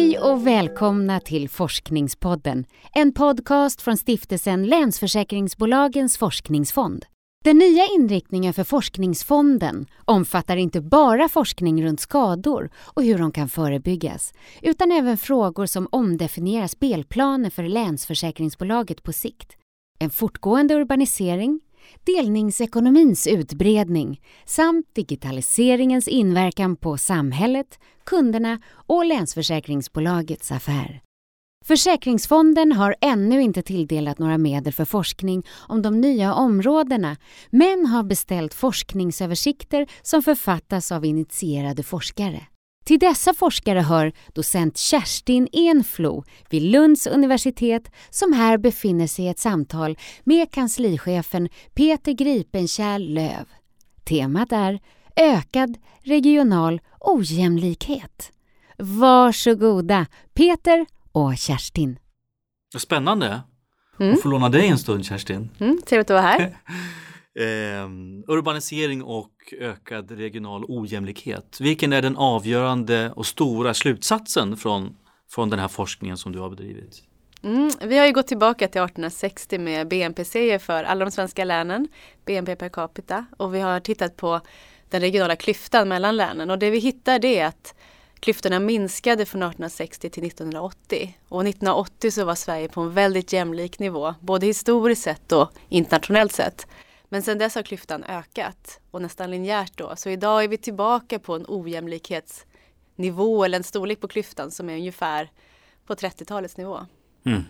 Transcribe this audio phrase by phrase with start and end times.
[0.00, 7.04] Hej och välkomna till Forskningspodden, en podcast från stiftelsen Länsförsäkringsbolagens forskningsfond.
[7.44, 13.48] Den nya inriktningen för Forskningsfonden omfattar inte bara forskning runt skador och hur de kan
[13.48, 14.32] förebyggas,
[14.62, 19.56] utan även frågor som omdefinierar spelplaner för Länsförsäkringsbolaget på sikt.
[19.98, 21.60] En fortgående urbanisering,
[22.04, 31.02] delningsekonomins utbredning samt digitaliseringens inverkan på samhället, kunderna och Länsförsäkringsbolagets affär.
[31.64, 37.16] Försäkringsfonden har ännu inte tilldelat några medel för forskning om de nya områdena
[37.50, 42.46] men har beställt forskningsöversikter som författas av initierade forskare.
[42.90, 49.28] Till dessa forskare hör docent Kerstin Enflo vid Lunds universitet som här befinner sig i
[49.28, 53.48] ett samtal med kanslichefen Peter Gripenkärr Löv.
[54.04, 54.80] Temat är
[55.16, 58.32] ökad regional ojämlikhet.
[58.78, 61.98] Varsågoda Peter och Kerstin.
[62.78, 63.40] Spännande
[64.00, 64.14] mm.
[64.14, 65.50] att få låna dig en stund Kerstin.
[65.58, 66.56] Mm, trevligt att vara här.
[67.38, 67.88] eh,
[68.28, 71.58] urbanisering och ökad regional ojämlikhet.
[71.60, 74.96] Vilken är den avgörande och stora slutsatsen från,
[75.30, 77.02] från den här forskningen som du har bedrivit?
[77.42, 81.88] Mm, vi har ju gått tillbaka till 1860 med BNP-serier för alla de svenska länen,
[82.24, 84.40] BNP per capita och vi har tittat på
[84.90, 87.74] den regionala klyftan mellan länen och det vi hittar det är att
[88.20, 93.78] klyftorna minskade från 1860 till 1980 och 1980 så var Sverige på en väldigt jämlik
[93.78, 96.66] nivå, både historiskt sett och internationellt sett.
[97.12, 99.96] Men sedan dess har klyftan ökat och nästan linjärt då.
[99.96, 104.74] Så idag är vi tillbaka på en ojämlikhetsnivå eller en storlek på klyftan som är
[104.74, 105.30] ungefär
[105.86, 106.80] på 30-talets nivå.
[107.26, 107.42] Mm.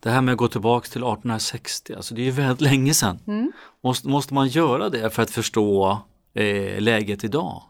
[0.00, 3.18] Det här med att gå tillbaka till 1860, alltså det är ju väldigt länge sedan.
[3.26, 3.52] Mm.
[3.82, 5.98] Måste, måste man göra det för att förstå
[6.34, 7.62] eh, läget idag?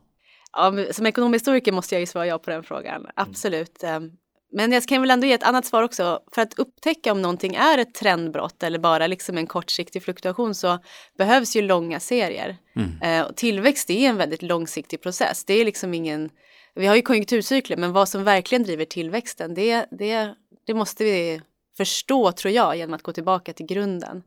[0.52, 3.82] Ja, som ekonomhistoriker måste jag ju svara ja på den frågan, absolut.
[3.82, 4.10] Mm.
[4.56, 6.20] Men jag kan väl ändå ge ett annat svar också.
[6.32, 10.78] För att upptäcka om någonting är ett trendbrott eller bara liksom en kortsiktig fluktuation så
[11.18, 12.56] behövs ju långa serier.
[12.76, 13.02] Mm.
[13.02, 15.44] Eh, tillväxt är en väldigt långsiktig process.
[15.44, 16.30] Det är liksom ingen,
[16.74, 20.34] vi har ju konjunkturcykler men vad som verkligen driver tillväxten det, det,
[20.66, 21.40] det måste vi
[21.76, 24.22] förstå tror jag genom att gå tillbaka till grunden.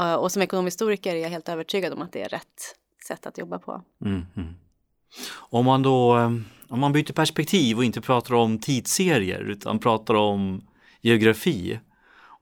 [0.00, 2.76] Uh, och som ekonomhistoriker är jag helt övertygad om att det är rätt
[3.06, 3.82] sätt att jobba på.
[4.04, 4.54] Mm, mm.
[5.34, 6.30] Om man då eh,
[6.68, 10.62] om man byter perspektiv och inte pratar om tidsserier utan pratar om
[11.00, 11.78] geografi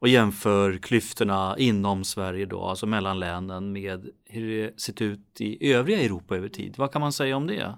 [0.01, 5.73] och jämför klyftorna inom Sverige då, alltså mellan länen med hur det sett ut i
[5.73, 6.75] övriga Europa över tid.
[6.77, 7.75] Vad kan man säga om det?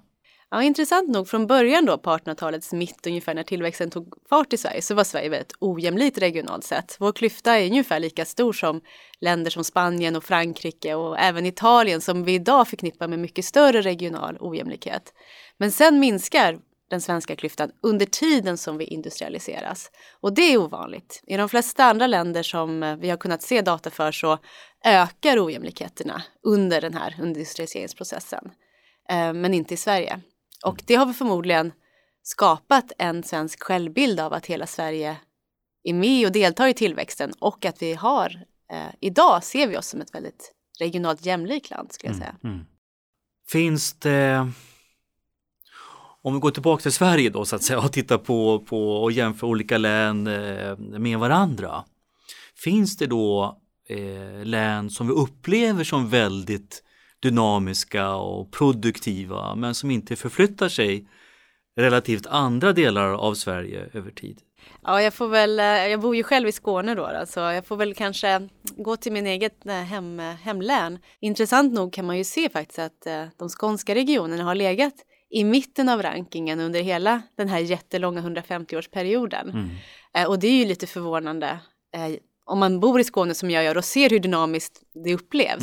[0.54, 4.56] Ja, intressant nog från början då på 1800-talets mitt ungefär när tillväxten tog fart i
[4.56, 6.96] Sverige så var Sverige väldigt ojämlikt regionalt sett.
[7.00, 8.80] Vår klyfta är ungefär lika stor som
[9.20, 13.80] länder som Spanien och Frankrike och även Italien som vi idag förknippar med mycket större
[13.80, 15.14] regional ojämlikhet.
[15.58, 16.58] Men sen minskar
[16.90, 19.90] den svenska klyftan under tiden som vi industrialiseras.
[20.20, 21.22] Och det är ovanligt.
[21.26, 24.38] I de flesta andra länder som vi har kunnat se data för så
[24.84, 28.50] ökar ojämlikheterna under den här industrialiseringsprocessen.
[29.08, 30.20] Eh, men inte i Sverige.
[30.64, 31.72] Och det har vi förmodligen
[32.22, 35.16] skapat en svensk självbild av att hela Sverige
[35.82, 39.86] är med och deltar i tillväxten och att vi har, eh, idag ser vi oss
[39.86, 42.36] som ett väldigt regionalt jämlikt land skulle jag mm, säga.
[42.44, 42.66] Mm, mm.
[43.48, 44.50] Finns det,
[46.22, 49.12] om vi går tillbaka till Sverige då så att säga och tittar på, på och
[49.12, 51.84] jämför olika län eh, med varandra.
[52.54, 56.82] Finns det då eh, län som vi upplever som väldigt
[57.22, 61.06] dynamiska och produktiva men som inte förflyttar sig
[61.76, 64.40] relativt andra delar av Sverige över tid.
[64.82, 67.76] Ja, jag får väl, eh, jag bor ju själv i Skåne då, så jag får
[67.76, 70.98] väl kanske gå till min eget eh, hem, hemlän.
[71.20, 74.94] Intressant nog kan man ju se faktiskt att eh, de skånska regionerna har legat
[75.30, 79.50] i mitten av rankingen under hela den här jättelånga 150-årsperioden.
[79.50, 80.28] Mm.
[80.28, 81.58] Och det är ju lite förvånande
[82.44, 85.62] om man bor i Skåne som jag gör och ser hur dynamiskt det upplevs.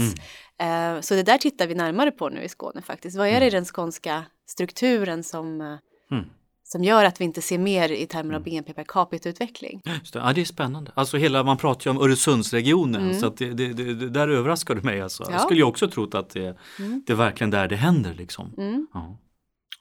[0.59, 0.95] Mm.
[0.95, 3.17] Eh, så det där tittar vi närmare på nu i Skåne faktiskt.
[3.17, 3.53] Vad är det i mm.
[3.53, 5.67] den skånska strukturen som, eh,
[6.11, 6.25] mm.
[6.63, 8.43] som gör att vi inte ser mer i termer av mm.
[8.43, 9.81] BNP per capita-utveckling?
[10.13, 10.91] Ja, det är spännande.
[10.95, 13.19] Alltså hela, man pratar ju om Öresundsregionen mm.
[13.19, 15.23] så att det, det, det, det, där överraskar du mig alltså.
[15.23, 15.31] Ja.
[15.31, 17.03] Jag skulle ju också trott att det, mm.
[17.07, 18.53] det är verkligen där det händer liksom.
[18.93, 19.17] Ja.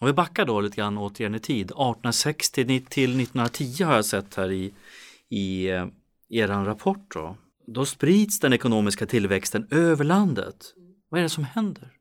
[0.00, 4.34] Om vi backar då lite grann återigen i tid, 1860 till 1910 har jag sett
[4.34, 4.72] här i,
[5.28, 5.86] i eh,
[6.28, 7.36] er rapport då,
[7.66, 10.74] då sprids den ekonomiska tillväxten över landet.
[11.08, 11.92] Vad är det som händer?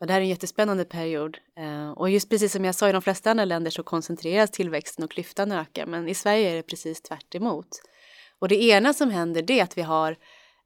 [0.00, 2.92] Ja, det här är en jättespännande period eh, och just precis som jag sa i
[2.92, 6.62] de flesta andra länder så koncentreras tillväxten och klyftan ökar men i Sverige är det
[6.62, 7.68] precis tvärt emot.
[8.38, 10.10] Och det ena som händer det är att vi har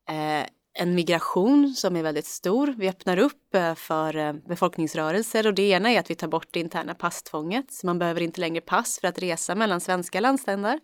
[0.08, 0.46] eh,
[0.78, 2.74] en migration som är väldigt stor.
[2.78, 6.60] Vi öppnar upp eh, för befolkningsrörelser och det ena är att vi tar bort det
[6.60, 7.72] interna passtvånget.
[7.72, 10.80] Så man behöver inte längre pass för att resa mellan svenska landsändar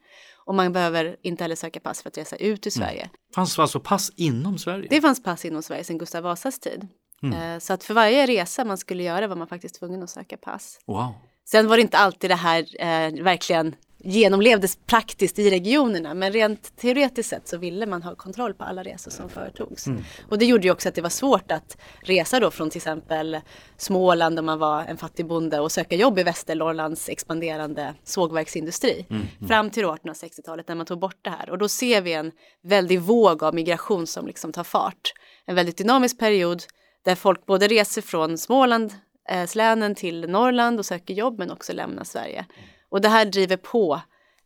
[0.51, 2.89] och man behöver inte heller söka pass för att resa ut ur mm.
[2.89, 3.03] Sverige.
[3.03, 3.11] Mm.
[3.35, 4.87] Fanns alltså pass inom Sverige?
[4.91, 6.89] Det fanns pass inom Sverige sedan Gustav Vasas tid.
[7.23, 7.55] Mm.
[7.55, 10.37] Eh, så att för varje resa man skulle göra var man faktiskt tvungen att söka
[10.37, 10.81] pass.
[10.87, 11.15] Wow.
[11.45, 16.77] Sen var det inte alltid det här eh, verkligen genomlevdes praktiskt i regionerna men rent
[16.77, 19.87] teoretiskt sett så ville man ha kontroll på alla resor som företogs.
[19.87, 20.03] Mm.
[20.29, 23.39] Och det gjorde ju också att det var svårt att resa då från till exempel
[23.77, 29.07] Småland där man var en fattig bonde och söka jobb i Västernorrlands expanderande sågverksindustri.
[29.11, 29.23] Mm.
[29.23, 29.49] Mm.
[29.49, 32.33] Fram till 1860-talet när man tog bort det här och då ser vi en
[32.63, 35.13] väldig våg av migration som liksom tar fart.
[35.47, 36.63] En väldigt dynamisk period
[37.05, 42.47] där folk både reser från Smålandslänen till Norrland och söker jobb men också lämnar Sverige.
[42.91, 44.01] Och det här driver på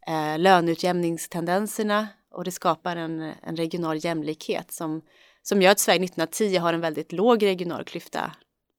[0.06, 5.02] eh, löneutjämningstendenserna och det skapar en, en regional jämlikhet som,
[5.42, 8.32] som gör att Sverige 1910 har en väldigt låg regional klyfta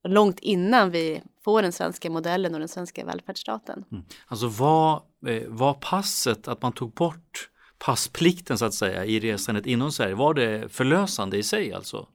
[0.07, 3.85] långt innan vi får den svenska modellen och den svenska välfärdsstaten.
[3.91, 4.03] Mm.
[4.27, 9.65] Alltså var, eh, var passet, att man tog bort passplikten så att säga i resandet
[9.65, 12.07] inom Sverige, var det förlösande i sig alltså?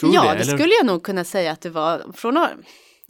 [0.00, 2.12] Tror ja, det, det skulle jag nog kunna säga att det var.
[2.12, 2.46] Från,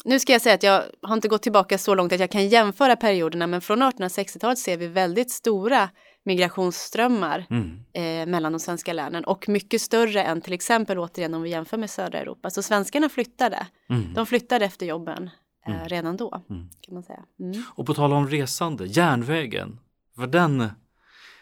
[0.05, 2.49] nu ska jag säga att jag har inte gått tillbaka så långt att jag kan
[2.49, 5.91] jämföra perioderna, men från 1860-talet ser vi väldigt stora
[6.25, 7.81] migrationsströmmar mm.
[7.93, 11.77] eh, mellan de svenska länen och mycket större än till exempel återigen om vi jämför
[11.77, 12.51] med södra Europa.
[12.51, 13.67] Så svenskarna flyttade.
[13.91, 14.15] Mm.
[14.15, 15.31] De flyttade efter jobben
[15.67, 15.89] eh, mm.
[15.89, 16.69] redan då mm.
[16.81, 17.23] kan man säga.
[17.41, 17.63] Mm.
[17.75, 19.79] Och på tal om resande, järnvägen,
[20.17, 20.69] för den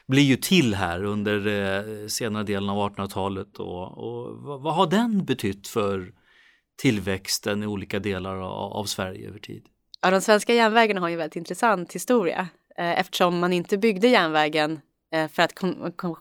[0.06, 4.87] blir ju till här under eh, senare delen av 1800-talet och, och vad, vad har
[4.87, 6.12] den betytt för
[6.82, 9.64] tillväxten i olika delar av, av Sverige över tid?
[10.00, 12.49] Ja, de svenska järnvägarna har ju en väldigt intressant historia
[12.79, 14.81] eh, eftersom man inte byggde järnvägen
[15.14, 15.52] eh, för att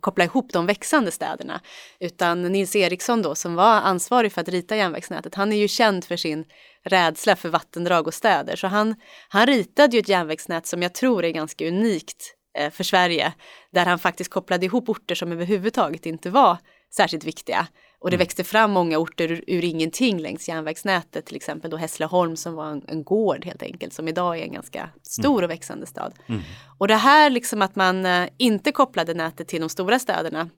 [0.01, 1.61] koppla ihop de växande städerna.
[1.99, 6.05] Utan Nils Eriksson då som var ansvarig för att rita järnvägsnätet, han är ju känd
[6.05, 6.45] för sin
[6.83, 8.55] rädsla för vattendrag och städer.
[8.55, 8.95] Så han,
[9.29, 13.33] han ritade ju ett järnvägsnät som jag tror är ganska unikt eh, för Sverige.
[13.71, 16.57] Där han faktiskt kopplade ihop orter som överhuvudtaget inte var
[16.95, 17.67] särskilt viktiga.
[18.01, 18.21] Och det mm.
[18.21, 22.65] växte fram många orter ur, ur, ingenting längs järnvägsnätet, till exempel då Hässleholm som var
[22.65, 25.43] en, en gård helt enkelt, som idag är en ganska stor mm.
[25.43, 26.13] och växande stad.
[26.27, 26.41] Mm.
[26.77, 30.49] Och det här liksom att man eh, inte kopplade nätet till de stora städerna.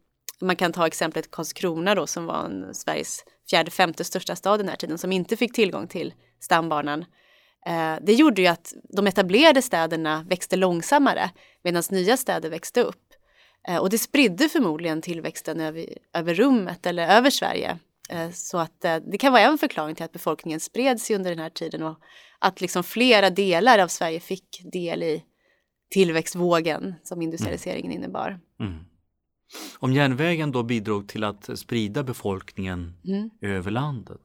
[0.42, 4.70] Man kan ta exemplet Karlskrona då som var en, Sveriges fjärde, femte största stad den
[4.70, 7.06] här tiden som inte fick tillgång till stambanan.
[7.66, 11.30] Eh, det gjorde ju att de etablerade städerna växte långsammare
[11.64, 13.03] medan nya städer växte upp.
[13.68, 17.80] Eh, och det spridde förmodligen tillväxten över, över rummet eller över Sverige.
[18.10, 21.30] Eh, så att eh, det kan vara en förklaring till att befolkningen spred sig under
[21.30, 22.00] den här tiden och
[22.40, 25.24] att liksom flera delar av Sverige fick del i
[25.90, 28.04] tillväxtvågen som industrialiseringen mm.
[28.04, 28.40] innebar.
[28.60, 28.80] Mm.
[29.80, 33.30] Om järnvägen då bidrog till att sprida befolkningen mm.
[33.42, 34.22] över landet,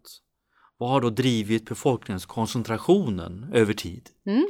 [0.79, 4.09] vad har då drivit befolkningskoncentrationen över tid?
[4.27, 4.47] Mm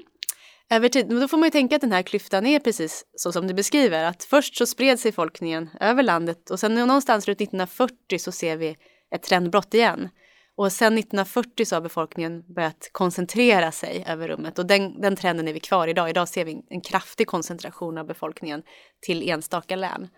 [0.71, 1.09] över tid.
[1.09, 3.55] Men då får man ju tänka att den här klyftan är precis så som du
[3.55, 4.05] beskriver.
[4.05, 8.57] Att först så spred sig folkningen över landet och sen någonstans runt 1940 så ser
[8.57, 8.77] vi
[9.15, 10.09] ett trendbrott igen.
[10.57, 15.49] Och sen 1940 så har befolkningen börjat koncentrera sig över rummet och den, den trenden
[15.49, 16.11] är vi kvar idag.
[16.11, 18.63] Idag ser vi en kraftig koncentration av befolkningen
[19.01, 20.09] till enstaka län.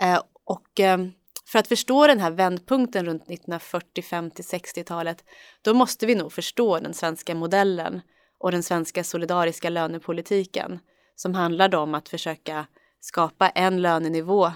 [0.00, 0.98] Eh, och eh,
[1.46, 5.24] för att förstå den här vändpunkten runt 1940, 50, 60-talet,
[5.62, 8.00] då måste vi nog förstå den svenska modellen
[8.44, 10.78] och den svenska solidariska lönepolitiken
[11.14, 12.66] som handlade om att försöka
[13.00, 14.52] skapa en lönenivå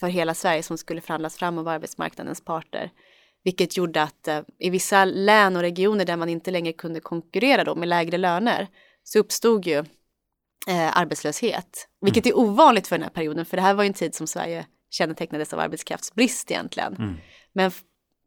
[0.00, 2.90] för hela Sverige som skulle förhandlas fram av arbetsmarknadens parter.
[3.44, 7.64] Vilket gjorde att eh, i vissa län och regioner där man inte längre kunde konkurrera
[7.64, 8.66] då med lägre löner
[9.02, 9.78] så uppstod ju
[10.68, 11.88] eh, arbetslöshet.
[12.00, 12.38] Vilket mm.
[12.38, 14.66] är ovanligt för den här perioden för det här var ju en tid som Sverige
[14.90, 16.96] kännetecknades av arbetskraftsbrist egentligen.
[16.96, 17.16] Mm.
[17.52, 17.70] Men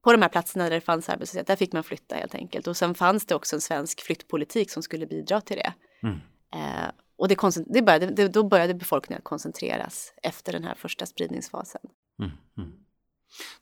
[0.03, 2.67] på de här platserna där det fanns arbetslöshet, där fick man flytta helt enkelt.
[2.67, 5.74] Och sen fanns det också en svensk flyttpolitik som skulle bidra till det.
[6.03, 6.20] Mm.
[6.53, 11.81] Eh, och det, det började, det, då började befolkningen koncentreras efter den här första spridningsfasen.
[12.20, 12.31] Mm.
[12.58, 12.72] Mm.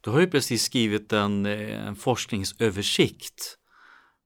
[0.01, 3.57] Du har ju precis skrivit en, eh, en forskningsöversikt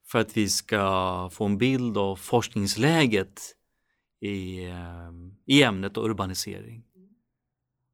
[0.08, 3.42] för att vi ska få en bild av forskningsläget
[4.22, 5.12] i, eh,
[5.46, 6.84] i ämnet urbanisering.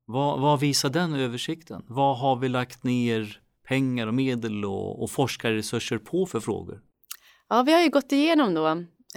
[0.05, 1.85] Vad, vad visar den översikten?
[1.87, 6.81] Vad har vi lagt ner pengar och medel och, och forskarresurser på för frågor?
[7.49, 8.67] Ja, vi har ju gått igenom då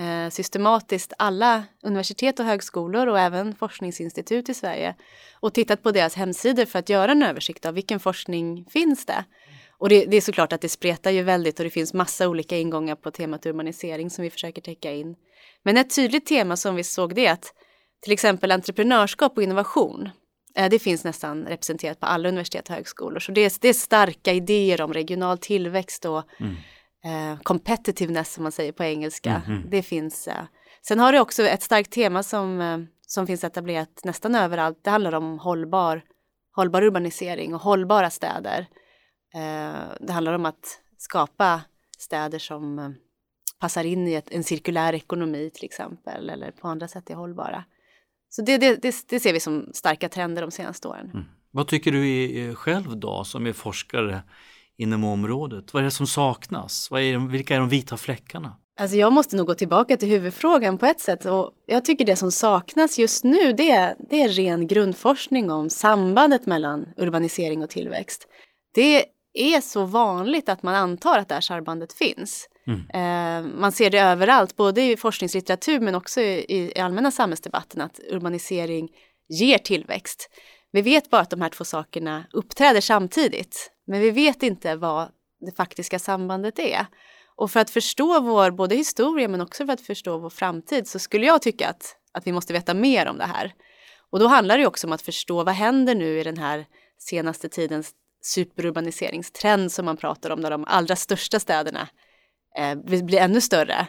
[0.04, 4.94] eh, systematiskt alla universitet och högskolor och även forskningsinstitut i Sverige
[5.40, 9.24] och tittat på deras hemsidor för att göra en översikt av vilken forskning finns det.
[9.78, 12.58] Och det, det, är såklart att det spretar ju väldigt och det finns massa olika
[12.58, 15.16] ingångar på temat urbanisering som vi försöker täcka in.
[15.62, 17.54] Men ett tydligt tema som vi såg det är att
[18.00, 20.08] till exempel entreprenörskap och innovation
[20.54, 23.20] det finns nästan representerat på alla universitet och högskolor.
[23.20, 26.54] Så det är, det är starka idéer om regional tillväxt och mm.
[27.04, 29.42] eh, competitiveness som man säger på engelska.
[29.46, 29.70] Mm.
[29.70, 30.28] Det finns.
[30.28, 30.44] Eh.
[30.82, 34.78] Sen har det också ett starkt tema som, eh, som finns etablerat nästan överallt.
[34.82, 36.02] Det handlar om hållbar,
[36.56, 38.66] hållbar urbanisering och hållbara städer.
[39.34, 41.60] Eh, det handlar om att skapa
[41.98, 42.90] städer som eh,
[43.58, 47.64] passar in i ett, en cirkulär ekonomi till exempel eller på andra sätt är hållbara.
[48.36, 51.10] Så det, det, det, det ser vi som starka trender de senaste åren.
[51.14, 51.24] Mm.
[51.50, 54.22] Vad tycker du själv då som är forskare
[54.76, 55.74] inom området?
[55.74, 56.90] Vad är det som saknas?
[56.92, 58.56] Är, vilka är de vita fläckarna?
[58.80, 62.16] Alltså jag måste nog gå tillbaka till huvudfrågan på ett sätt och jag tycker det
[62.16, 67.70] som saknas just nu det är, det är ren grundforskning om sambandet mellan urbanisering och
[67.70, 68.26] tillväxt.
[68.74, 72.48] Det är så vanligt att man antar att det här sambandet finns.
[72.66, 72.80] Mm.
[72.90, 78.00] Eh, man ser det överallt, både i forskningslitteratur men också i, i allmänna samhällsdebatten att
[78.10, 78.88] urbanisering
[79.28, 80.30] ger tillväxt.
[80.72, 85.08] Vi vet bara att de här två sakerna uppträder samtidigt, men vi vet inte vad
[85.40, 86.86] det faktiska sambandet är.
[87.36, 90.98] Och för att förstå vår både historia men också för att förstå vår framtid så
[90.98, 93.52] skulle jag tycka att, att vi måste veta mer om det här.
[94.10, 96.66] Och då handlar det också om att förstå vad händer nu i den här
[96.98, 97.92] senaste tidens
[98.22, 101.88] superurbaniseringstrend som man pratar om, där de allra största städerna
[102.58, 103.86] eh, blir ännu större.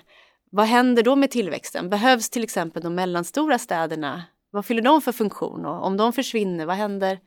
[0.51, 1.89] Vad händer då med tillväxten?
[1.89, 4.24] Behövs till exempel de mellanstora städerna?
[4.51, 5.65] Vad fyller de för funktion?
[5.65, 7.20] Och om de försvinner, vad händer?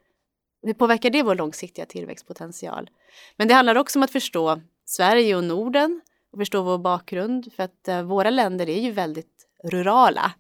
[0.63, 2.91] Hur påverkar det vår långsiktiga tillväxtpotential?
[3.37, 6.01] Men det handlar också om att förstå Sverige och Norden
[6.33, 10.33] och förstå vår bakgrund för att eh, våra länder är ju väldigt rurala.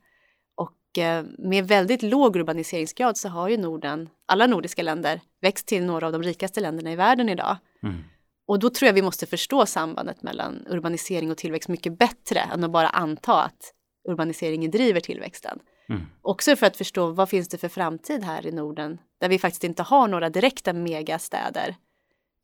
[0.55, 5.85] Och eh, med väldigt låg urbaniseringsgrad så har ju Norden, alla nordiska länder, växt till
[5.85, 7.57] några av de rikaste länderna i världen idag.
[7.83, 8.05] Mm.
[8.47, 12.65] Och då tror jag vi måste förstå sambandet mellan urbanisering och tillväxt mycket bättre än
[12.65, 13.73] att bara anta att
[14.09, 15.59] urbaniseringen driver tillväxten.
[15.89, 16.03] Mm.
[16.23, 19.65] Också för att förstå vad finns det för framtid här i Norden där vi faktiskt
[19.65, 21.77] inte har några direkta megastäder.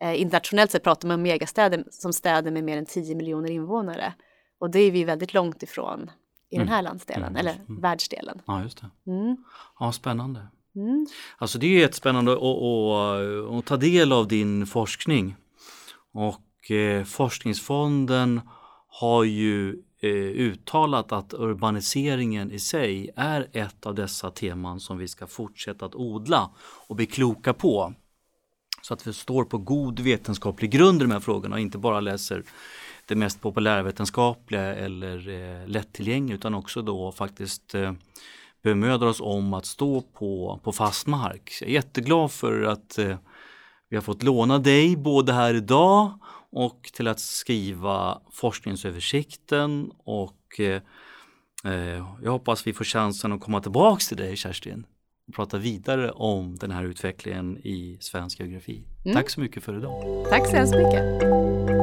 [0.02, 4.14] Eh, internationellt sett pratar man om megastäder som städer med mer än 10 miljoner invånare.
[4.59, 6.11] Och det är vi väldigt långt ifrån
[6.50, 6.66] i mm.
[6.66, 7.37] den här landsdelen, mm.
[7.37, 7.80] eller mm.
[7.80, 8.42] världsdelen.
[8.47, 9.11] Ja, just det.
[9.11, 9.37] Mm.
[9.78, 10.47] Ja, spännande.
[10.76, 11.06] Mm.
[11.38, 15.37] Alltså det är jättespännande att, att, att ta del av din forskning.
[16.12, 18.40] Och eh, Forskningsfonden
[18.88, 25.09] har ju eh, uttalat att urbaniseringen i sig är ett av dessa teman som vi
[25.09, 26.50] ska fortsätta att odla
[26.87, 27.95] och bli kloka på.
[28.83, 32.00] Så att vi står på god vetenskaplig grund i de här frågorna och inte bara
[32.00, 32.45] läser
[33.07, 37.92] det mest populärvetenskapliga eller eh, lättillgängliga utan också då faktiskt eh,
[38.62, 41.59] bemödar oss om att stå på, på fast mark.
[41.61, 43.16] Jag är jätteglad för att eh,
[43.92, 46.18] vi har fått låna dig både här idag
[46.50, 50.82] och till att skriva forskningsöversikten och eh,
[52.22, 54.87] jag hoppas vi får chansen att komma tillbaks till dig Kerstin
[55.28, 58.84] och prata vidare om den här utvecklingen i svensk geografi.
[59.04, 59.16] Mm.
[59.16, 60.26] Tack så mycket för idag.
[60.30, 61.81] Tack så hemskt mycket.